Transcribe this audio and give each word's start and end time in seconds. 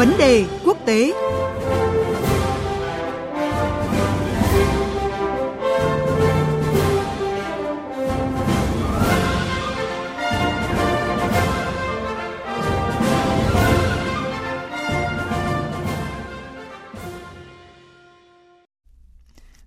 Vấn 0.00 0.18
đề 0.18 0.44
quốc 0.64 0.76
tế. 0.86 1.12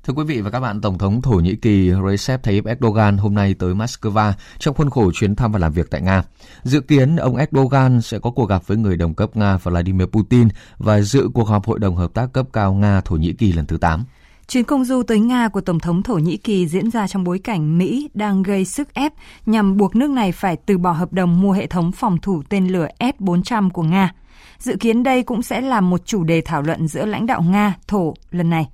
Thưa 0.08 0.14
quý 0.14 0.24
vị 0.24 0.42
và 0.42 0.50
các 0.50 0.60
bạn, 0.60 0.82
Tổng 0.82 0.98
thống 0.98 1.22
Thổ 1.22 1.32
Nhĩ 1.32 1.56
Kỳ 1.56 1.92
Recep 2.10 2.44
Tayyip 2.44 2.66
Erdogan 2.66 3.18
hôm 3.18 3.34
nay 3.34 3.56
tới 3.60 3.74
Moscow 3.74 4.34
trong 4.60 4.76
khuôn 4.76 4.90
khổ 4.90 5.12
chuyến 5.12 5.36
thăm 5.36 5.52
và 5.52 5.60
làm 5.60 5.74
việc 5.74 5.90
tại 5.92 6.02
Nga. 6.02 6.24
Dự 6.64 6.80
kiến 6.80 7.16
ông 7.16 7.36
Erdogan 7.36 8.02
sẽ 8.02 8.20
có 8.20 8.32
cuộc 8.32 8.50
gặp 8.50 8.68
với 8.68 8.78
người 8.78 8.98
đồng 8.98 9.14
cấp 9.14 9.30
Nga 9.34 9.58
Vladimir 9.58 10.08
Putin 10.08 10.48
và 10.78 11.02
dự 11.02 11.30
cuộc 11.34 11.44
họp 11.44 11.66
Hội 11.66 11.80
đồng 11.80 11.96
Hợp 11.96 12.14
tác 12.14 12.34
cấp 12.34 12.46
cao 12.54 12.74
Nga-Thổ 12.74 13.16
Nhĩ 13.16 13.34
Kỳ 13.34 13.52
lần 13.52 13.66
thứ 13.66 13.78
8. 13.78 14.06
Chuyến 14.48 14.64
công 14.64 14.86
du 14.86 15.04
tới 15.04 15.20
Nga 15.20 15.48
của 15.48 15.62
Tổng 15.62 15.80
thống 15.80 16.04
Thổ 16.04 16.14
Nhĩ 16.14 16.38
Kỳ 16.38 16.68
diễn 16.68 16.92
ra 16.92 17.08
trong 17.08 17.24
bối 17.24 17.40
cảnh 17.40 17.78
Mỹ 17.78 18.10
đang 18.14 18.44
gây 18.44 18.66
sức 18.66 18.94
ép 18.94 19.14
nhằm 19.46 19.78
buộc 19.78 19.96
nước 19.96 20.10
này 20.10 20.32
phải 20.32 20.58
từ 20.66 20.78
bỏ 20.78 20.92
hợp 20.92 21.14
đồng 21.14 21.42
mua 21.42 21.52
hệ 21.52 21.68
thống 21.68 21.92
phòng 21.92 22.18
thủ 22.22 22.44
tên 22.50 22.68
lửa 22.68 22.88
S-400 23.00 23.70
của 23.70 23.84
Nga. 23.84 24.14
Dự 24.60 24.76
kiến 24.80 25.04
đây 25.04 25.24
cũng 25.24 25.42
sẽ 25.42 25.62
là 25.62 25.82
một 25.82 26.06
chủ 26.06 26.24
đề 26.24 26.42
thảo 26.42 26.62
luận 26.62 26.88
giữa 26.88 27.06
lãnh 27.06 27.26
đạo 27.26 27.42
Nga, 27.42 27.76
Thổ 27.88 28.14
lần 28.32 28.50
này. 28.50 28.68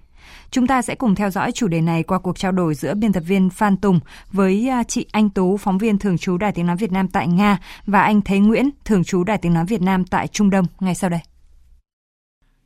Chúng 0.51 0.67
ta 0.67 0.81
sẽ 0.81 0.95
cùng 0.95 1.15
theo 1.15 1.29
dõi 1.29 1.51
chủ 1.51 1.67
đề 1.67 1.81
này 1.81 2.03
qua 2.03 2.19
cuộc 2.19 2.39
trao 2.39 2.51
đổi 2.51 2.75
giữa 2.75 2.93
biên 2.93 3.13
tập 3.13 3.23
viên 3.27 3.49
Phan 3.49 3.77
Tùng 3.77 3.99
với 4.31 4.69
à, 4.69 4.83
chị 4.83 5.05
Anh 5.11 5.29
Tú, 5.29 5.57
phóng 5.57 5.77
viên 5.77 5.99
thường 5.99 6.17
trú 6.17 6.37
Đài 6.37 6.51
Tiếng 6.51 6.65
Nói 6.65 6.75
Việt 6.75 6.91
Nam 6.91 7.07
tại 7.07 7.27
Nga 7.27 7.57
và 7.85 8.01
anh 8.01 8.21
Thế 8.21 8.39
Nguyễn, 8.39 8.69
thường 8.85 9.03
trú 9.03 9.23
Đài 9.23 9.37
Tiếng 9.37 9.53
Nói 9.53 9.65
Việt 9.65 9.81
Nam 9.81 10.05
tại 10.05 10.27
Trung 10.27 10.49
Đông 10.49 10.65
ngay 10.79 10.95
sau 10.95 11.09
đây. 11.09 11.19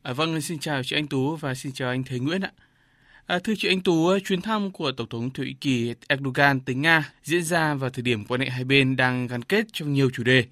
À, 0.02 0.14
vâng, 0.14 0.42
xin 0.42 0.60
chào 0.60 0.84
chị 0.84 0.96
Anh 0.96 1.08
Tú 1.08 1.36
và 1.36 1.56
xin 1.56 1.72
chào 1.72 1.90
anh 1.90 2.04
Thế 2.04 2.20
Nguyễn 2.20 2.42
ạ. 2.42 2.52
À, 3.26 3.40
thưa 3.44 3.54
chị 3.58 3.68
Anh 3.68 3.82
Tú, 3.82 4.20
chuyến 4.20 4.42
thăm 4.42 4.72
của 4.72 4.92
Tổng 4.92 5.10
thống 5.10 5.30
Thổ 5.30 5.44
Nhĩ 5.44 5.54
Kỳ 5.54 5.94
Erdogan 6.08 6.60
tới 6.60 6.76
Nga 6.76 7.10
diễn 7.24 7.44
ra 7.44 7.74
vào 7.74 7.90
thời 7.90 8.04
điểm 8.04 8.26
quan 8.26 8.42
hệ 8.42 8.50
hai 8.50 8.64
bên 8.64 8.96
đang 8.96 9.28
gắn 9.28 9.44
kết 9.44 9.66
trong 9.74 9.94
nhiều 9.94 10.10
chủ 10.14 10.24
đề. 10.24 10.46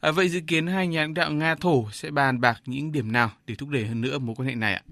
À, 0.00 0.10
vậy 0.10 0.28
dự 0.28 0.40
kiến 0.46 0.66
hai 0.66 0.86
nhà 0.86 1.00
lãnh 1.00 1.14
đạo 1.14 1.30
Nga-Thổ 1.30 1.90
sẽ 1.92 2.10
bàn 2.10 2.40
bạc 2.40 2.62
những 2.66 2.92
điểm 2.92 3.12
nào 3.12 3.30
để 3.46 3.54
thúc 3.54 3.68
đẩy 3.68 3.86
hơn 3.86 4.00
nữa 4.00 4.18
mối 4.18 4.34
quan 4.38 4.48
hệ 4.48 4.54
này 4.54 4.74
ạ? 4.74 4.82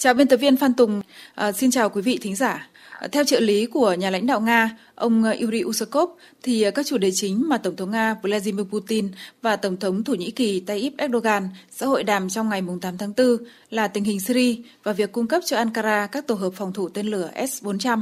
Chào 0.00 0.14
biên 0.14 0.28
tập 0.28 0.36
viên 0.36 0.56
Phan 0.56 0.74
Tùng, 0.74 1.02
à, 1.34 1.52
xin 1.52 1.70
chào 1.70 1.90
quý 1.90 2.02
vị 2.02 2.18
thính 2.22 2.36
giả. 2.36 2.68
À, 2.90 3.08
theo 3.12 3.24
trợ 3.24 3.40
lý 3.40 3.66
của 3.66 3.92
nhà 3.92 4.10
lãnh 4.10 4.26
đạo 4.26 4.40
Nga, 4.40 4.76
ông 4.94 5.24
à, 5.24 5.34
Yuri 5.40 5.64
Usakov, 5.64 6.10
thì 6.42 6.62
à, 6.62 6.70
các 6.70 6.86
chủ 6.86 6.98
đề 6.98 7.10
chính 7.14 7.48
mà 7.48 7.58
Tổng 7.58 7.76
thống 7.76 7.90
Nga 7.90 8.14
Vladimir 8.22 8.66
Putin 8.66 9.08
và 9.42 9.56
Tổng 9.56 9.76
thống 9.76 10.04
Thổ 10.04 10.14
Nhĩ 10.14 10.30
Kỳ 10.30 10.60
Tayyip 10.60 10.92
Erdogan 10.96 11.48
sẽ 11.70 11.86
hội 11.86 12.02
đàm 12.02 12.28
trong 12.28 12.48
ngày 12.48 12.62
8 12.80 12.98
tháng 12.98 13.12
4 13.16 13.26
là 13.70 13.88
tình 13.88 14.04
hình 14.04 14.20
Syria 14.20 14.56
và 14.82 14.92
việc 14.92 15.12
cung 15.12 15.26
cấp 15.26 15.42
cho 15.46 15.56
Ankara 15.56 16.06
các 16.06 16.26
tổ 16.26 16.34
hợp 16.34 16.50
phòng 16.50 16.72
thủ 16.72 16.88
tên 16.88 17.06
lửa 17.06 17.30
S-400. 17.34 18.00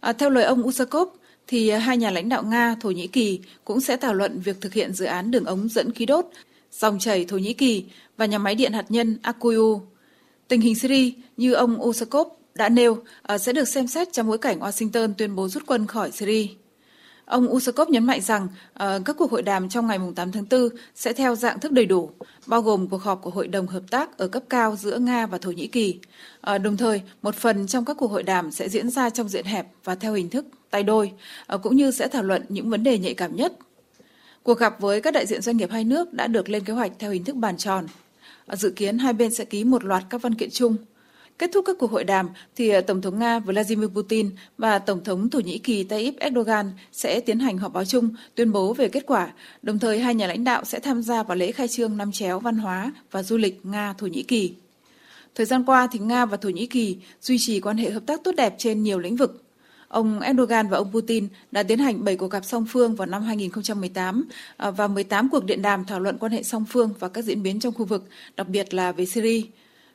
À, 0.00 0.12
theo 0.12 0.30
lời 0.30 0.44
ông 0.44 0.66
Usakov, 0.66 1.08
thì 1.46 1.68
à, 1.68 1.78
hai 1.78 1.96
nhà 1.96 2.10
lãnh 2.10 2.28
đạo 2.28 2.42
Nga, 2.42 2.76
Thổ 2.80 2.90
Nhĩ 2.90 3.06
Kỳ 3.06 3.40
cũng 3.64 3.80
sẽ 3.80 3.96
thảo 3.96 4.14
luận 4.14 4.40
việc 4.40 4.60
thực 4.60 4.72
hiện 4.72 4.92
dự 4.92 5.04
án 5.04 5.30
đường 5.30 5.44
ống 5.44 5.68
dẫn 5.68 5.92
khí 5.92 6.06
đốt, 6.06 6.26
dòng 6.72 6.98
chảy 6.98 7.24
Thổ 7.24 7.38
Nhĩ 7.38 7.52
Kỳ 7.52 7.84
và 8.16 8.26
nhà 8.26 8.38
máy 8.38 8.54
điện 8.54 8.72
hạt 8.72 8.84
nhân 8.88 9.18
Akuyu 9.22 9.93
Tình 10.48 10.60
hình 10.60 10.74
Syria, 10.74 11.10
như 11.36 11.52
ông 11.52 11.82
Usakov 11.82 12.28
đã 12.54 12.68
nêu, 12.68 12.98
à, 13.22 13.38
sẽ 13.38 13.52
được 13.52 13.68
xem 13.68 13.86
xét 13.86 14.12
trong 14.12 14.26
bối 14.26 14.38
cảnh 14.38 14.58
Washington 14.58 15.14
tuyên 15.18 15.36
bố 15.36 15.48
rút 15.48 15.62
quân 15.66 15.86
khỏi 15.86 16.10
Syria. 16.12 16.46
Ông 17.24 17.52
Usakov 17.52 17.88
nhấn 17.88 18.04
mạnh 18.04 18.20
rằng 18.20 18.48
à, 18.74 18.98
các 19.04 19.16
cuộc 19.18 19.30
hội 19.30 19.42
đàm 19.42 19.68
trong 19.68 19.86
ngày 19.86 19.98
8 20.16 20.32
tháng 20.32 20.44
4 20.50 20.68
sẽ 20.94 21.12
theo 21.12 21.34
dạng 21.34 21.60
thức 21.60 21.72
đầy 21.72 21.86
đủ, 21.86 22.10
bao 22.46 22.62
gồm 22.62 22.88
cuộc 22.88 23.02
họp 23.02 23.22
của 23.22 23.30
Hội 23.30 23.48
đồng 23.48 23.66
Hợp 23.66 23.82
tác 23.90 24.18
ở 24.18 24.28
cấp 24.28 24.42
cao 24.50 24.76
giữa 24.76 24.98
Nga 24.98 25.26
và 25.26 25.38
Thổ 25.38 25.50
Nhĩ 25.50 25.66
Kỳ. 25.66 25.98
À, 26.40 26.58
đồng 26.58 26.76
thời, 26.76 27.02
một 27.22 27.34
phần 27.34 27.66
trong 27.66 27.84
các 27.84 27.96
cuộc 27.96 28.10
hội 28.10 28.22
đàm 28.22 28.50
sẽ 28.50 28.68
diễn 28.68 28.90
ra 28.90 29.10
trong 29.10 29.28
diện 29.28 29.44
hẹp 29.44 29.66
và 29.84 29.94
theo 29.94 30.14
hình 30.14 30.30
thức 30.30 30.46
tay 30.70 30.82
đôi, 30.82 31.12
cũng 31.62 31.76
như 31.76 31.90
sẽ 31.90 32.08
thảo 32.08 32.22
luận 32.22 32.42
những 32.48 32.70
vấn 32.70 32.82
đề 32.82 32.98
nhạy 32.98 33.14
cảm 33.14 33.36
nhất. 33.36 33.52
Cuộc 34.42 34.58
gặp 34.58 34.80
với 34.80 35.00
các 35.00 35.14
đại 35.14 35.26
diện 35.26 35.42
doanh 35.42 35.56
nghiệp 35.56 35.70
hai 35.70 35.84
nước 35.84 36.12
đã 36.12 36.26
được 36.26 36.48
lên 36.48 36.64
kế 36.64 36.72
hoạch 36.72 36.92
theo 36.98 37.10
hình 37.10 37.24
thức 37.24 37.36
bàn 37.36 37.56
tròn. 37.56 37.86
Dự 38.52 38.70
kiến 38.70 38.98
hai 38.98 39.12
bên 39.12 39.30
sẽ 39.30 39.44
ký 39.44 39.64
một 39.64 39.84
loạt 39.84 40.04
các 40.10 40.22
văn 40.22 40.34
kiện 40.34 40.50
chung. 40.50 40.76
Kết 41.38 41.50
thúc 41.52 41.64
các 41.66 41.76
cuộc 41.78 41.90
hội 41.90 42.04
đàm, 42.04 42.28
thì 42.56 42.68
ờ, 42.68 42.80
Tổng 42.80 43.02
thống 43.02 43.18
Nga 43.18 43.38
Vladimir 43.38 43.88
Putin 43.88 44.30
và 44.58 44.78
Tổng 44.78 45.04
thống 45.04 45.30
Thổ 45.30 45.40
Nhĩ 45.40 45.58
Kỳ 45.58 45.84
Tayyip 45.84 46.16
Erdogan 46.18 46.72
sẽ 46.92 47.20
tiến 47.20 47.38
hành 47.38 47.58
họp 47.58 47.72
báo 47.72 47.84
chung 47.84 48.14
tuyên 48.34 48.52
bố 48.52 48.74
về 48.74 48.88
kết 48.88 49.06
quả, 49.06 49.32
đồng 49.62 49.78
thời 49.78 49.98
hai 49.98 50.14
nhà 50.14 50.26
lãnh 50.26 50.44
đạo 50.44 50.64
sẽ 50.64 50.80
tham 50.80 51.02
gia 51.02 51.22
vào 51.22 51.36
lễ 51.36 51.52
khai 51.52 51.68
trương 51.68 51.96
năm 51.96 52.12
chéo 52.12 52.40
văn 52.40 52.56
hóa 52.56 52.92
và 53.10 53.22
du 53.22 53.36
lịch 53.36 53.60
Nga-Thổ 53.62 54.06
Nhĩ 54.06 54.22
Kỳ. 54.22 54.54
Thời 55.34 55.46
gian 55.46 55.64
qua, 55.64 55.88
thì 55.92 55.98
Nga 55.98 56.26
và 56.26 56.36
Thổ 56.36 56.48
Nhĩ 56.48 56.66
Kỳ 56.66 56.96
duy 57.20 57.36
trì 57.40 57.60
quan 57.60 57.76
hệ 57.76 57.90
hợp 57.90 58.02
tác 58.06 58.24
tốt 58.24 58.32
đẹp 58.36 58.54
trên 58.58 58.82
nhiều 58.82 58.98
lĩnh 58.98 59.16
vực, 59.16 59.43
Ông 59.88 60.20
Erdogan 60.20 60.68
và 60.68 60.76
ông 60.76 60.92
Putin 60.92 61.28
đã 61.52 61.62
tiến 61.62 61.78
hành 61.78 62.04
7 62.04 62.16
cuộc 62.16 62.30
gặp 62.30 62.44
song 62.44 62.66
phương 62.68 62.94
vào 62.94 63.06
năm 63.06 63.22
2018 63.22 64.28
à, 64.56 64.70
và 64.70 64.88
18 64.88 65.28
cuộc 65.28 65.44
điện 65.44 65.62
đàm 65.62 65.84
thảo 65.84 66.00
luận 66.00 66.18
quan 66.18 66.32
hệ 66.32 66.42
song 66.42 66.64
phương 66.68 66.92
và 66.98 67.08
các 67.08 67.24
diễn 67.24 67.42
biến 67.42 67.60
trong 67.60 67.74
khu 67.74 67.84
vực, 67.84 68.08
đặc 68.36 68.48
biệt 68.48 68.74
là 68.74 68.92
về 68.92 69.06
Syria. 69.06 69.42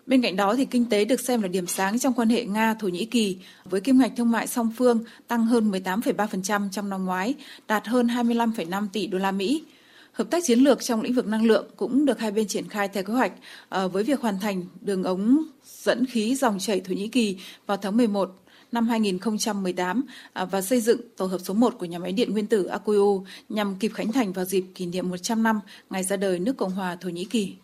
Bên 0.05 0.21
cạnh 0.21 0.35
đó 0.35 0.55
thì 0.55 0.65
kinh 0.65 0.85
tế 0.89 1.05
được 1.05 1.19
xem 1.19 1.41
là 1.41 1.47
điểm 1.47 1.67
sáng 1.67 1.99
trong 1.99 2.13
quan 2.13 2.29
hệ 2.29 2.45
Nga-Thổ 2.45 2.87
Nhĩ 2.87 3.05
Kỳ 3.05 3.37
với 3.65 3.81
kim 3.81 3.99
ngạch 3.99 4.11
thương 4.17 4.31
mại 4.31 4.47
song 4.47 4.71
phương 4.77 5.03
tăng 5.27 5.45
hơn 5.45 5.71
18,3% 5.71 6.69
trong 6.71 6.89
năm 6.89 7.05
ngoái, 7.05 7.35
đạt 7.67 7.87
hơn 7.87 8.07
25,5 8.07 8.87
tỷ 8.93 9.07
đô 9.07 9.17
la 9.17 9.31
Mỹ. 9.31 9.63
Hợp 10.11 10.29
tác 10.29 10.43
chiến 10.43 10.59
lược 10.59 10.83
trong 10.83 11.01
lĩnh 11.01 11.13
vực 11.13 11.27
năng 11.27 11.45
lượng 11.45 11.67
cũng 11.75 12.05
được 12.05 12.19
hai 12.19 12.31
bên 12.31 12.47
triển 12.47 12.69
khai 12.69 12.87
theo 12.87 13.03
kế 13.03 13.13
hoạch 13.13 13.31
à, 13.69 13.87
với 13.87 14.03
việc 14.03 14.21
hoàn 14.21 14.39
thành 14.39 14.63
đường 14.81 15.03
ống 15.03 15.43
dẫn 15.65 16.05
khí 16.05 16.35
dòng 16.35 16.59
chảy 16.59 16.79
Thổ 16.79 16.93
Nhĩ 16.93 17.07
Kỳ 17.07 17.37
vào 17.65 17.77
tháng 17.77 17.97
11 17.97 18.35
năm 18.71 18.87
2018 18.87 20.05
à, 20.33 20.45
và 20.45 20.61
xây 20.61 20.81
dựng 20.81 21.01
tổ 21.17 21.25
hợp 21.25 21.37
số 21.37 21.53
1 21.53 21.75
của 21.79 21.85
nhà 21.85 21.99
máy 21.99 22.11
điện 22.11 22.31
nguyên 22.31 22.47
tử 22.47 22.65
Akuyu 22.65 23.25
nhằm 23.49 23.75
kịp 23.75 23.91
khánh 23.93 24.11
thành 24.11 24.33
vào 24.33 24.45
dịp 24.45 24.63
kỷ 24.75 24.85
niệm 24.85 25.09
100 25.09 25.43
năm 25.43 25.59
ngày 25.89 26.03
ra 26.03 26.17
đời 26.17 26.39
nước 26.39 26.57
Cộng 26.57 26.71
hòa 26.71 26.97
Thổ 27.01 27.09
Nhĩ 27.09 27.25
Kỳ. 27.25 27.55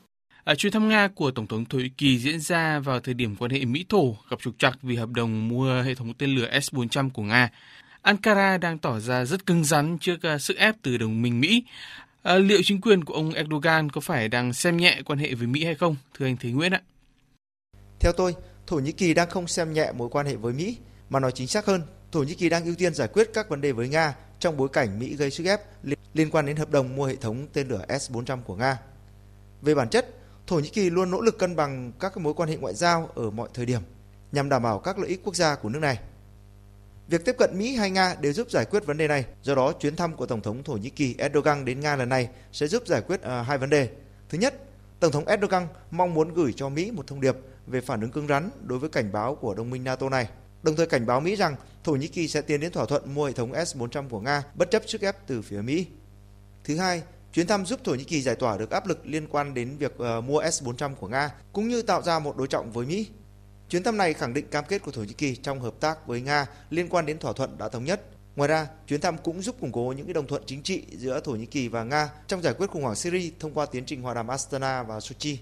À, 0.44 0.56
chuyến 0.56 0.74
thăm 0.74 0.90
Nga 0.90 1.08
của 1.08 1.32
Tổng 1.32 1.48
thống 1.48 1.66
Thổ 1.66 1.78
Nhĩ 1.78 1.90
Kỳ 1.90 2.18
diễn 2.18 2.40
ra 2.40 2.80
vào 2.80 3.00
thời 3.00 3.14
điểm 3.14 3.36
quan 3.36 3.52
hệ 3.52 3.66
Mỹ-Thổ 3.66 4.16
gặp 4.30 4.40
trục 4.42 4.60
trặc 4.60 4.78
vì 4.82 4.96
hợp 4.96 5.10
đồng 5.10 5.48
mua 5.48 5.82
hệ 5.82 5.96
thống 5.96 6.14
tên 6.14 6.36
lửa 6.36 6.50
S-400 6.52 7.10
của 7.10 7.24
Nga. 7.24 7.50
Ankara 8.02 8.58
đang 8.58 8.78
tỏ 8.78 9.00
ra 9.00 9.26
rất 9.26 9.46
cứng 9.46 9.64
rắn 9.64 9.98
trước 9.98 10.20
uh, 10.36 10.42
sức 10.42 10.58
ép 10.58 10.76
từ 10.82 10.98
đồng 10.98 11.22
minh 11.22 11.42
Mỹ. 11.42 11.64
À, 12.24 12.36
liệu 12.36 12.62
chính 12.64 12.82
quyền 12.82 13.04
của 13.04 13.14
ông 13.14 13.34
Erdogan 13.34 13.90
có 13.90 14.02
phải 14.02 14.28
đang 14.28 14.54
xem 14.54 14.78
nhẹ 14.78 15.02
quan 15.06 15.20
hệ 15.20 15.34
với 15.34 15.48
Mỹ 15.48 15.64
hay 15.64 15.76
không? 15.76 15.96
Thưa 16.14 16.26
anh 16.26 16.38
Thế 16.40 16.52
Nguyễn 16.52 16.74
ạ. 16.74 16.82
Theo 18.00 18.12
tôi, 18.18 18.36
Thổ 18.68 18.80
Nhĩ 18.80 18.92
Kỳ 18.92 19.14
đang 19.14 19.30
không 19.30 19.48
xem 19.48 19.74
nhẹ 19.74 19.92
mối 19.98 20.10
quan 20.10 20.26
hệ 20.26 20.36
với 20.36 20.54
Mỹ 20.54 20.78
mà 21.10 21.20
nói 21.20 21.32
chính 21.32 21.48
xác 21.48 21.66
hơn, 21.66 21.82
Thổ 22.12 22.24
Nhĩ 22.24 22.36
Kỳ 22.36 22.50
đang 22.50 22.66
ưu 22.66 22.76
tiên 22.76 22.94
giải 22.94 23.08
quyết 23.08 23.30
các 23.34 23.50
vấn 23.50 23.62
đề 23.62 23.72
với 23.72 23.90
Nga 23.90 24.16
trong 24.40 24.58
bối 24.58 24.70
cảnh 24.74 25.00
Mỹ 25.00 25.16
gây 25.16 25.32
sức 25.32 25.46
ép 25.46 25.62
liên 26.14 26.32
quan 26.32 26.46
đến 26.46 26.56
hợp 26.56 26.72
đồng 26.72 26.96
mua 26.96 27.06
hệ 27.06 27.16
thống 27.16 27.48
tên 27.54 27.68
lửa 27.68 27.86
S-400 27.88 28.42
của 28.42 28.56
Nga. 28.56 28.80
Về 29.62 29.76
bản 29.76 29.90
chất, 29.90 30.10
Thổ 30.48 30.60
Nhĩ 30.60 30.70
Kỳ 30.70 30.90
luôn 30.90 31.12
nỗ 31.12 31.22
lực 31.22 31.40
cân 31.40 31.56
bằng 31.56 31.92
các 32.00 32.18
mối 32.18 32.34
quan 32.34 32.50
hệ 32.50 32.58
ngoại 32.58 32.74
giao 32.74 33.10
ở 33.16 33.30
mọi 33.30 33.50
thời 33.54 33.66
điểm 33.66 33.82
nhằm 34.32 34.50
đảm 34.50 34.64
bảo 34.64 34.80
các 34.80 35.00
lợi 35.00 35.10
ích 35.10 35.22
quốc 35.24 35.36
gia 35.36 35.56
của 35.56 35.70
nước 35.70 35.80
này. 35.80 36.00
Việc 37.08 37.26
tiếp 37.26 37.36
cận 37.38 37.58
Mỹ 37.58 37.76
hay 37.76 37.92
Nga 37.92 38.16
đều 38.22 38.34
giúp 38.34 38.52
giải 38.52 38.66
quyết 38.66 38.86
vấn 38.86 38.98
đề 38.98 39.08
này, 39.08 39.26
do 39.42 39.56
đó 39.56 39.72
chuyến 39.72 39.96
thăm 39.96 40.16
của 40.16 40.26
Tổng 40.26 40.42
thống 40.42 40.64
Thổ 40.64 40.74
Nhĩ 40.74 40.90
Kỳ 40.90 41.16
Erdogan 41.18 41.66
đến 41.66 41.80
Nga 41.80 41.96
lần 41.96 42.10
này 42.10 42.30
sẽ 42.52 42.68
giúp 42.68 42.88
giải 42.88 43.02
quyết 43.02 43.20
uh, 43.20 43.48
hai 43.48 43.58
vấn 43.58 43.70
đề. 43.70 43.90
Thứ 44.30 44.38
nhất, 44.38 44.54
Tổng 45.00 45.12
thống 45.12 45.28
Erdogan 45.28 45.68
mong 45.92 46.14
muốn 46.14 46.34
gửi 46.34 46.54
cho 46.56 46.70
Mỹ 46.70 46.92
một 46.92 47.08
thông 47.08 47.22
điệp 47.22 47.36
về 47.68 47.82
phản 47.82 48.02
ứng 48.02 48.12
cứng 48.12 48.28
rắn 48.28 48.50
đối 48.64 48.80
với 48.80 48.90
cảnh 48.90 49.12
báo 49.12 49.36
của 49.36 49.56
đồng 49.56 49.70
minh 49.70 49.84
NATO 49.84 50.10
này 50.10 50.28
đồng 50.66 50.76
thời 50.76 50.88
cảnh 50.88 51.06
báo 51.06 51.20
Mỹ 51.20 51.36
rằng 51.36 51.56
Thổ 51.84 51.92
Nhĩ 51.92 52.08
Kỳ 52.08 52.28
sẽ 52.28 52.42
tiến 52.42 52.60
đến 52.60 52.72
thỏa 52.72 52.86
thuận 52.86 53.14
mua 53.14 53.26
hệ 53.26 53.34
thống 53.34 53.52
S-400 53.52 54.10
của 54.10 54.20
Nga 54.20 54.44
bất 54.56 54.72
chấp 54.72 54.84
sức 54.88 55.02
ép 55.02 55.28
từ 55.28 55.42
phía 55.42 55.62
Mỹ. 55.62 55.86
Thứ 56.64 56.78
hai, 56.78 57.02
chuyến 57.34 57.48
thăm 57.48 57.66
giúp 57.66 57.80
Thổ 57.84 57.96
Nhĩ 57.96 58.04
Kỳ 58.04 58.22
giải 58.22 58.36
tỏa 58.36 58.58
được 58.58 58.72
áp 58.72 58.88
lực 58.88 59.06
liên 59.06 59.28
quan 59.28 59.54
đến 59.54 59.78
việc 59.78 59.94
uh, 59.96 60.24
mua 60.24 60.42
S-400 60.42 60.96
của 60.96 61.08
Nga 61.08 61.32
cũng 61.54 61.68
như 61.68 61.82
tạo 61.82 62.02
ra 62.02 62.20
một 62.20 62.38
đối 62.38 62.48
trọng 62.48 62.72
với 62.72 62.86
Mỹ. 62.86 63.08
Chuyến 63.70 63.84
thăm 63.84 63.98
này 63.98 64.14
khẳng 64.14 64.34
định 64.34 64.48
cam 64.48 64.66
kết 64.68 64.82
của 64.82 64.92
Thổ 64.92 65.02
Nhĩ 65.02 65.14
Kỳ 65.14 65.36
trong 65.36 65.60
hợp 65.60 65.74
tác 65.80 66.08
với 66.08 66.22
Nga 66.22 66.46
liên 66.70 66.90
quan 66.90 67.06
đến 67.06 67.20
thỏa 67.20 67.34
thuận 67.34 67.58
đã 67.58 67.70
thống 67.70 67.86
nhất. 67.86 68.02
Ngoài 68.36 68.48
ra, 68.48 68.68
chuyến 68.88 69.02
thăm 69.02 69.18
cũng 69.18 69.42
giúp 69.42 69.56
củng 69.60 69.72
cố 69.72 69.94
những 69.98 70.14
đồng 70.14 70.28
thuận 70.28 70.44
chính 70.46 70.64
trị 70.64 70.84
giữa 70.98 71.20
Thổ 71.20 71.32
Nhĩ 71.32 71.46
Kỳ 71.46 71.68
và 71.68 71.84
Nga 71.84 72.10
trong 72.28 72.42
giải 72.42 72.54
quyết 72.54 72.70
khủng 72.70 72.84
hoảng 72.84 72.96
Syria 72.96 73.32
thông 73.40 73.54
qua 73.54 73.66
tiến 73.66 73.86
trình 73.86 74.02
hòa 74.02 74.14
đàm 74.14 74.28
Astana 74.28 74.84
và 74.84 75.00
Sochi. 75.00 75.40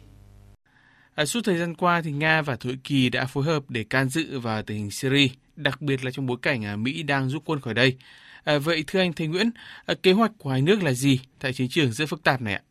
À, 1.15 1.25
suốt 1.25 1.41
thời 1.43 1.57
gian 1.57 1.75
qua 1.75 2.01
thì 2.01 2.11
Nga 2.11 2.41
và 2.41 2.55
Thổ 2.55 2.69
Nhĩ 2.69 2.75
Kỳ 2.83 3.09
đã 3.09 3.25
phối 3.25 3.43
hợp 3.43 3.63
để 3.69 3.83
can 3.89 4.09
dự 4.09 4.39
vào 4.39 4.63
tình 4.63 4.77
hình 4.77 4.91
Syria, 4.91 5.27
đặc 5.55 5.81
biệt 5.81 6.05
là 6.05 6.11
trong 6.11 6.25
bối 6.25 6.37
cảnh 6.41 6.65
à, 6.65 6.75
Mỹ 6.75 7.03
đang 7.03 7.29
rút 7.29 7.41
quân 7.45 7.61
khỏi 7.61 7.73
đây. 7.73 7.97
À, 8.43 8.57
vậy 8.57 8.83
thưa 8.87 8.99
anh 8.99 9.13
Thế 9.13 9.27
Nguyễn, 9.27 9.51
à, 9.85 9.93
kế 10.03 10.11
hoạch 10.11 10.31
của 10.37 10.49
hai 10.49 10.61
nước 10.61 10.83
là 10.83 10.93
gì 10.93 11.19
tại 11.39 11.53
chiến 11.53 11.67
trường 11.69 11.91
rất 11.91 12.09
phức 12.09 12.23
tạp 12.23 12.41
này 12.41 12.53
ạ? 12.53 12.61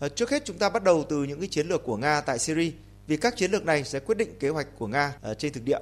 À, 0.00 0.08
trước 0.08 0.30
hết 0.30 0.44
chúng 0.44 0.58
ta 0.58 0.68
bắt 0.68 0.82
đầu 0.82 1.04
từ 1.08 1.24
những 1.24 1.40
cái 1.40 1.48
chiến 1.48 1.68
lược 1.68 1.84
của 1.84 1.96
Nga 1.96 2.20
tại 2.20 2.38
Syria, 2.38 2.70
vì 3.06 3.16
các 3.16 3.36
chiến 3.36 3.50
lược 3.50 3.64
này 3.64 3.84
sẽ 3.84 4.00
quyết 4.00 4.18
định 4.18 4.38
kế 4.40 4.48
hoạch 4.48 4.66
của 4.78 4.86
Nga 4.86 5.12
ở 5.22 5.34
trên 5.34 5.52
thực 5.52 5.64
địa. 5.64 5.78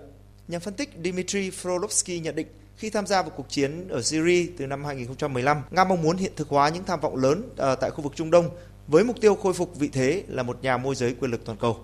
Nhà 0.49 0.59
phân 0.59 0.75
tích 0.75 0.91
Dmitry 1.05 1.51
Frolovsky 1.51 2.21
nhận 2.21 2.35
định 2.35 2.47
khi 2.77 2.91
tham 2.91 3.07
gia 3.07 3.23
vào 3.23 3.31
cuộc 3.31 3.47
chiến 3.49 3.89
ở 3.89 4.03
Syria 4.03 4.47
từ 4.59 4.67
năm 4.67 4.85
2015, 4.85 5.63
Nga 5.71 5.85
mong 5.85 6.03
muốn 6.03 6.17
hiện 6.17 6.33
thực 6.37 6.49
hóa 6.49 6.69
những 6.69 6.85
tham 6.85 7.01
vọng 7.01 7.17
lớn 7.17 7.43
à, 7.59 7.75
tại 7.75 7.91
khu 7.91 8.03
vực 8.03 8.13
Trung 8.17 8.31
Đông 8.31 8.51
với 8.89 9.05
mục 9.05 9.21
tiêu 9.21 9.35
khôi 9.35 9.53
phục 9.53 9.77
vị 9.77 9.89
thế 9.93 10.25
là 10.29 10.43
một 10.43 10.59
nhà 10.63 10.77
môi 10.77 10.95
giới 10.95 11.15
quyền 11.15 11.31
lực 11.31 11.45
toàn 11.45 11.59
cầu. 11.59 11.79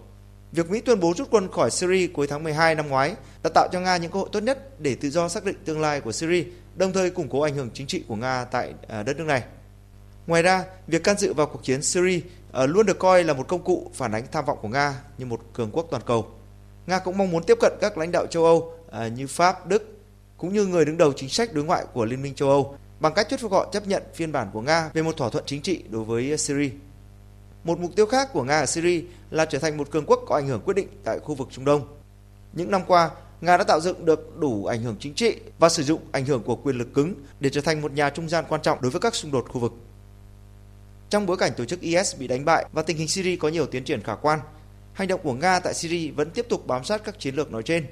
Việc 0.52 0.70
Mỹ 0.70 0.80
tuyên 0.80 1.00
bố 1.00 1.14
rút 1.16 1.28
quân 1.30 1.48
khỏi 1.52 1.70
Syria 1.70 2.06
cuối 2.06 2.26
tháng 2.26 2.44
12 2.44 2.74
năm 2.74 2.88
ngoái 2.88 3.14
đã 3.42 3.50
tạo 3.54 3.68
cho 3.72 3.80
Nga 3.80 3.96
những 3.96 4.10
cơ 4.10 4.18
hội 4.18 4.28
tốt 4.32 4.40
nhất 4.40 4.80
để 4.80 4.94
tự 4.94 5.10
do 5.10 5.28
xác 5.28 5.44
định 5.44 5.56
tương 5.64 5.80
lai 5.80 6.00
của 6.00 6.12
Syria, 6.12 6.44
đồng 6.76 6.92
thời 6.92 7.10
củng 7.10 7.28
cố 7.28 7.40
ảnh 7.40 7.54
hưởng 7.54 7.70
chính 7.74 7.86
trị 7.86 8.04
của 8.08 8.16
Nga 8.16 8.44
tại 8.44 8.74
à, 8.88 9.02
đất 9.02 9.16
nước 9.16 9.24
này. 9.24 9.42
Ngoài 10.26 10.42
ra, 10.42 10.64
việc 10.86 11.04
can 11.04 11.18
dự 11.18 11.32
vào 11.32 11.46
cuộc 11.46 11.64
chiến 11.64 11.82
Syria 11.82 12.20
à, 12.52 12.66
luôn 12.66 12.86
được 12.86 12.98
coi 12.98 13.24
là 13.24 13.34
một 13.34 13.48
công 13.48 13.64
cụ 13.64 13.90
phản 13.94 14.12
ánh 14.12 14.24
tham 14.32 14.44
vọng 14.44 14.58
của 14.62 14.68
Nga 14.68 14.94
như 15.18 15.26
một 15.26 15.40
cường 15.52 15.70
quốc 15.72 15.86
toàn 15.90 16.02
cầu. 16.06 16.26
Nga 16.86 16.98
cũng 16.98 17.18
mong 17.18 17.30
muốn 17.30 17.42
tiếp 17.42 17.58
cận 17.60 17.72
các 17.80 17.98
lãnh 17.98 18.12
đạo 18.12 18.26
châu 18.26 18.44
Âu 18.44 18.72
à, 18.90 19.08
như 19.08 19.26
Pháp, 19.26 19.66
Đức, 19.66 19.98
cũng 20.36 20.52
như 20.52 20.66
người 20.66 20.84
đứng 20.84 20.96
đầu 20.96 21.12
chính 21.16 21.28
sách 21.28 21.54
đối 21.54 21.64
ngoại 21.64 21.84
của 21.92 22.04
Liên 22.04 22.22
minh 22.22 22.34
châu 22.34 22.48
Âu 22.48 22.76
bằng 23.00 23.14
cách 23.14 23.28
thuyết 23.28 23.40
phục 23.40 23.52
họ 23.52 23.68
chấp 23.72 23.86
nhận 23.86 24.02
phiên 24.14 24.32
bản 24.32 24.50
của 24.52 24.60
Nga 24.60 24.90
về 24.92 25.02
một 25.02 25.16
thỏa 25.16 25.30
thuận 25.30 25.44
chính 25.46 25.62
trị 25.62 25.82
đối 25.88 26.04
với 26.04 26.38
Syria. 26.38 26.70
Một 27.64 27.78
mục 27.78 27.96
tiêu 27.96 28.06
khác 28.06 28.28
của 28.32 28.44
Nga 28.44 28.58
ở 28.58 28.66
Syria 28.66 29.02
là 29.30 29.44
trở 29.44 29.58
thành 29.58 29.76
một 29.76 29.90
cường 29.90 30.06
quốc 30.06 30.20
có 30.26 30.34
ảnh 30.34 30.46
hưởng 30.46 30.60
quyết 30.64 30.74
định 30.74 30.88
tại 31.04 31.18
khu 31.18 31.34
vực 31.34 31.48
Trung 31.50 31.64
Đông. 31.64 31.86
Những 32.52 32.70
năm 32.70 32.82
qua, 32.86 33.10
Nga 33.40 33.56
đã 33.56 33.64
tạo 33.64 33.80
dựng 33.80 34.04
được 34.04 34.38
đủ 34.38 34.66
ảnh 34.66 34.82
hưởng 34.82 34.96
chính 35.00 35.14
trị 35.14 35.36
và 35.58 35.68
sử 35.68 35.82
dụng 35.82 36.00
ảnh 36.12 36.24
hưởng 36.24 36.42
của 36.42 36.56
quyền 36.56 36.76
lực 36.76 36.94
cứng 36.94 37.14
để 37.40 37.50
trở 37.50 37.60
thành 37.60 37.82
một 37.82 37.92
nhà 37.92 38.10
trung 38.10 38.28
gian 38.28 38.44
quan 38.48 38.62
trọng 38.62 38.82
đối 38.82 38.90
với 38.90 39.00
các 39.00 39.14
xung 39.14 39.32
đột 39.32 39.46
khu 39.48 39.60
vực. 39.60 39.72
Trong 41.10 41.26
bối 41.26 41.36
cảnh 41.36 41.52
tổ 41.56 41.64
chức 41.64 41.80
IS 41.80 42.16
bị 42.18 42.28
đánh 42.28 42.44
bại 42.44 42.66
và 42.72 42.82
tình 42.82 42.96
hình 42.96 43.08
Syria 43.08 43.36
có 43.36 43.48
nhiều 43.48 43.66
tiến 43.66 43.84
triển 43.84 44.02
khả 44.02 44.14
quan, 44.14 44.40
hành 44.92 45.08
động 45.08 45.20
của 45.22 45.34
Nga 45.34 45.60
tại 45.60 45.74
Syria 45.74 46.10
vẫn 46.10 46.30
tiếp 46.30 46.46
tục 46.48 46.66
bám 46.66 46.84
sát 46.84 47.04
các 47.04 47.18
chiến 47.18 47.34
lược 47.34 47.52
nói 47.52 47.62
trên. 47.62 47.86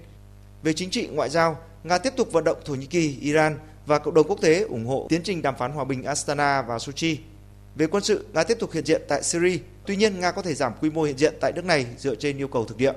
Về 0.63 0.73
chính 0.73 0.91
trị 0.91 1.07
ngoại 1.07 1.31
giao, 1.31 1.57
Nga 1.85 1.99
tiếp 1.99 2.13
tục 2.17 2.33
vận 2.33 2.45
động 2.45 2.59
Thổ 2.65 2.75
Nhĩ 2.75 2.87
Kỳ, 2.87 3.19
Iran 3.21 3.59
và 3.87 3.99
cộng 3.99 4.15
đồng 4.15 4.29
quốc 4.29 4.39
tế 4.41 4.61
ủng 4.61 4.87
hộ 4.87 5.07
tiến 5.09 5.23
trình 5.25 5.43
đàm 5.43 5.57
phán 5.59 5.73
hòa 5.73 5.85
bình 5.85 6.03
Astana 6.03 6.63
và 6.63 6.79
Sochi. 6.79 7.19
Về 7.79 7.87
quân 7.87 8.05
sự, 8.05 8.27
Nga 8.33 8.45
tiếp 8.45 8.57
tục 8.61 8.73
hiện 8.73 8.87
diện 8.87 9.03
tại 9.09 9.23
Syria, 9.23 9.59
tuy 9.87 9.97
nhiên 9.97 10.21
Nga 10.21 10.31
có 10.31 10.43
thể 10.43 10.55
giảm 10.55 10.73
quy 10.81 10.91
mô 10.91 11.03
hiện 11.03 11.19
diện 11.19 11.35
tại 11.41 11.53
nước 11.53 11.65
này 11.65 11.87
dựa 11.99 12.15
trên 12.15 12.39
yêu 12.39 12.49
cầu 12.49 12.65
thực 12.65 12.77
địa. 12.77 12.93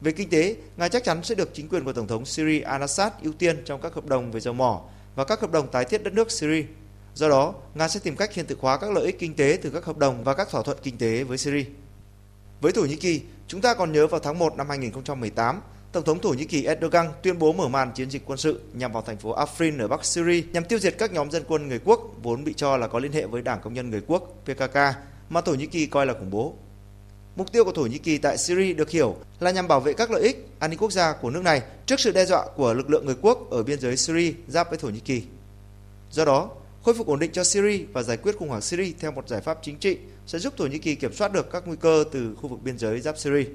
Về 0.00 0.12
kinh 0.12 0.30
tế, 0.30 0.56
Nga 0.76 0.88
chắc 0.88 1.04
chắn 1.04 1.22
sẽ 1.22 1.34
được 1.34 1.50
chính 1.54 1.68
quyền 1.68 1.84
của 1.84 1.92
Tổng 1.92 2.06
thống 2.06 2.26
Syria 2.26 2.60
al-Assad 2.60 3.10
ưu 3.22 3.32
tiên 3.32 3.62
trong 3.64 3.80
các 3.80 3.94
hợp 3.94 4.06
đồng 4.06 4.32
về 4.32 4.40
dầu 4.40 4.54
mỏ 4.54 4.82
và 5.14 5.24
các 5.24 5.40
hợp 5.40 5.52
đồng 5.52 5.70
tái 5.70 5.84
thiết 5.84 6.02
đất 6.02 6.12
nước 6.12 6.30
Syria. 6.30 6.64
Do 7.14 7.28
đó, 7.28 7.54
Nga 7.74 7.88
sẽ 7.88 8.00
tìm 8.00 8.16
cách 8.16 8.34
hiện 8.34 8.46
thực 8.46 8.60
hóa 8.60 8.78
các 8.78 8.90
lợi 8.90 9.06
ích 9.06 9.18
kinh 9.18 9.36
tế 9.36 9.58
từ 9.62 9.70
các 9.70 9.84
hợp 9.84 9.98
đồng 9.98 10.24
và 10.24 10.34
các 10.34 10.48
thỏa 10.50 10.62
thuận 10.62 10.78
kinh 10.82 10.98
tế 10.98 11.24
với 11.24 11.38
Syria. 11.38 11.64
Với 12.60 12.72
Thổ 12.72 12.82
Nhĩ 12.82 12.96
Kỳ, 12.96 13.22
chúng 13.48 13.60
ta 13.60 13.74
còn 13.74 13.92
nhớ 13.92 14.06
vào 14.06 14.20
tháng 14.20 14.38
1 14.38 14.56
năm 14.56 14.68
2018, 14.68 15.60
Tổng 15.96 16.04
thống 16.04 16.20
Thổ 16.20 16.30
Nhĩ 16.30 16.44
Kỳ 16.44 16.64
Erdogan 16.64 17.06
tuyên 17.22 17.38
bố 17.38 17.52
mở 17.52 17.68
màn 17.68 17.92
chiến 17.92 18.10
dịch 18.10 18.22
quân 18.26 18.38
sự 18.38 18.60
nhằm 18.74 18.92
vào 18.92 19.02
thành 19.02 19.16
phố 19.16 19.36
Afrin 19.36 19.80
ở 19.80 19.88
Bắc 19.88 20.04
Syria 20.04 20.42
nhằm 20.52 20.64
tiêu 20.64 20.78
diệt 20.78 20.94
các 20.98 21.12
nhóm 21.12 21.30
dân 21.30 21.42
quân 21.48 21.68
người 21.68 21.80
quốc 21.84 22.00
vốn 22.22 22.44
bị 22.44 22.54
cho 22.56 22.76
là 22.76 22.86
có 22.86 22.98
liên 22.98 23.12
hệ 23.12 23.26
với 23.26 23.42
Đảng 23.42 23.60
Công 23.60 23.74
nhân 23.74 23.90
người 23.90 24.00
quốc 24.06 24.22
PKK 24.44 24.76
mà 25.30 25.40
Thổ 25.40 25.54
Nhĩ 25.54 25.66
Kỳ 25.66 25.86
coi 25.86 26.06
là 26.06 26.12
khủng 26.12 26.30
bố. 26.30 26.54
Mục 27.36 27.52
tiêu 27.52 27.64
của 27.64 27.72
Thổ 27.72 27.82
Nhĩ 27.82 27.98
Kỳ 27.98 28.18
tại 28.18 28.38
Syria 28.38 28.72
được 28.72 28.90
hiểu 28.90 29.16
là 29.40 29.50
nhằm 29.50 29.68
bảo 29.68 29.80
vệ 29.80 29.92
các 29.92 30.10
lợi 30.10 30.22
ích 30.22 30.48
an 30.58 30.70
ninh 30.70 30.78
quốc 30.78 30.92
gia 30.92 31.12
của 31.12 31.30
nước 31.30 31.42
này 31.42 31.62
trước 31.86 32.00
sự 32.00 32.12
đe 32.12 32.24
dọa 32.24 32.46
của 32.56 32.74
lực 32.74 32.90
lượng 32.90 33.06
người 33.06 33.16
quốc 33.22 33.50
ở 33.50 33.62
biên 33.62 33.80
giới 33.80 33.96
Syria 33.96 34.32
giáp 34.48 34.70
với 34.70 34.78
Thổ 34.78 34.88
Nhĩ 34.88 35.00
Kỳ. 35.00 35.22
Do 36.10 36.24
đó, 36.24 36.50
khôi 36.82 36.94
phục 36.94 37.06
ổn 37.06 37.18
định 37.18 37.32
cho 37.32 37.44
Syria 37.44 37.84
và 37.92 38.02
giải 38.02 38.16
quyết 38.16 38.38
khủng 38.38 38.48
hoảng 38.48 38.62
Syria 38.62 38.92
theo 39.00 39.12
một 39.12 39.28
giải 39.28 39.40
pháp 39.40 39.58
chính 39.62 39.78
trị 39.78 39.98
sẽ 40.26 40.38
giúp 40.38 40.54
Thổ 40.56 40.66
Nhĩ 40.66 40.78
Kỳ 40.78 40.94
kiểm 40.94 41.14
soát 41.14 41.32
được 41.32 41.50
các 41.52 41.62
nguy 41.66 41.76
cơ 41.80 42.04
từ 42.12 42.34
khu 42.34 42.48
vực 42.48 42.62
biên 42.62 42.78
giới 42.78 43.00
giáp 43.00 43.18
Syria. 43.18 43.46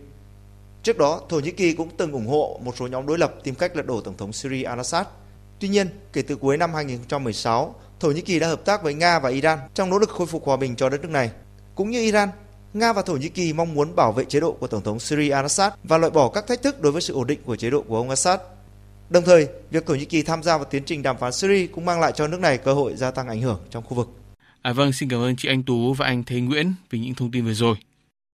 Trước 0.84 0.98
đó, 0.98 1.22
Thổ 1.30 1.40
Nhĩ 1.40 1.52
Kỳ 1.52 1.74
cũng 1.74 1.90
từng 1.98 2.12
ủng 2.12 2.28
hộ 2.28 2.60
một 2.64 2.78
số 2.78 2.88
nhóm 2.88 3.06
đối 3.06 3.18
lập 3.18 3.34
tìm 3.44 3.56
cách 3.56 3.76
lật 3.76 3.86
đổ 3.86 4.02
Tổng 4.02 4.18
thống 4.18 4.34
Syria 4.34 4.64
al-Assad. 4.64 5.04
Tuy 5.60 5.68
nhiên, 5.68 5.88
kể 6.14 6.22
từ 6.22 6.36
cuối 6.36 6.58
năm 6.58 6.74
2016, 6.74 7.76
Thổ 8.00 8.12
Nhĩ 8.12 8.22
Kỳ 8.22 8.40
đã 8.40 8.48
hợp 8.48 8.66
tác 8.66 8.84
với 8.84 8.94
Nga 8.94 9.20
và 9.20 9.30
Iran 9.30 9.60
trong 9.74 9.90
nỗ 9.90 10.00
lực 10.00 10.10
khôi 10.10 10.28
phục 10.28 10.46
hòa 10.46 10.58
bình 10.58 10.76
cho 10.76 10.90
đất 10.90 11.02
nước 11.02 11.10
này. 11.10 11.32
Cũng 11.76 11.92
như 11.92 12.02
Iran, 12.02 12.30
Nga 12.74 12.94
và 12.94 13.02
Thổ 13.02 13.14
Nhĩ 13.14 13.30
Kỳ 13.30 13.54
mong 13.54 13.74
muốn 13.74 13.96
bảo 13.96 14.12
vệ 14.12 14.26
chế 14.26 14.40
độ 14.40 14.52
của 14.52 14.68
Tổng 14.68 14.84
thống 14.84 15.00
Syria 15.00 15.30
al-Assad 15.30 15.72
và 15.84 15.98
loại 15.98 16.12
bỏ 16.12 16.30
các 16.30 16.48
thách 16.48 16.62
thức 16.62 16.82
đối 16.82 16.92
với 16.92 17.02
sự 17.02 17.14
ổn 17.14 17.28
định 17.28 17.40
của 17.46 17.56
chế 17.56 17.70
độ 17.70 17.82
của 17.82 17.98
ông 17.98 18.10
Assad. 18.10 18.40
Đồng 19.10 19.24
thời, 19.24 19.48
việc 19.72 19.86
Thổ 19.86 19.96
Nhĩ 19.96 20.06
Kỳ 20.06 20.24
tham 20.24 20.44
gia 20.44 20.58
vào 20.58 20.66
tiến 20.66 20.84
trình 20.86 21.02
đàm 21.02 21.18
phán 21.18 21.32
Syria 21.32 21.68
cũng 21.68 21.86
mang 21.86 22.00
lại 22.00 22.12
cho 22.16 22.28
nước 22.28 22.40
này 22.40 22.58
cơ 22.58 22.74
hội 22.74 22.96
gia 22.96 23.12
tăng 23.12 23.28
ảnh 23.28 23.42
hưởng 23.42 23.60
trong 23.70 23.84
khu 23.84 23.96
vực. 23.96 24.10
À 24.62 24.74
vâng, 24.74 24.94
xin 24.94 25.10
cảm 25.10 25.20
ơn 25.20 25.36
chị 25.36 25.50
Anh 25.50 25.64
Tú 25.64 25.94
và 25.94 26.06
anh 26.06 26.24
Thế 26.24 26.40
Nguyễn 26.40 26.74
vì 26.90 27.00
những 27.00 27.16
thông 27.16 27.32
tin 27.32 27.46
vừa 27.46 27.54
rồi. 27.54 27.76